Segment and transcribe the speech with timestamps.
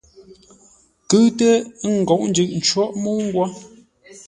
[1.09, 1.53] Kʉ́ʉtə́
[1.85, 3.45] ə ńgóʼo jʉʼ cwóʼ mə́u nghwó.